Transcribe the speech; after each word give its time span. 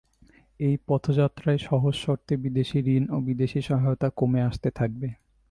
এই 0.59 0.75
পথযাত্রায় 0.87 1.59
সহজ 1.59 1.95
শর্তে 1.95 2.33
বিদেশি 2.37 2.77
ঋণ 2.87 3.03
ও 3.11 3.17
বিদেশি 3.27 3.59
সহায়তা 3.61 4.07
কমে 4.17 4.39
আসতে 4.49 4.69
থাকবে। 4.71 5.07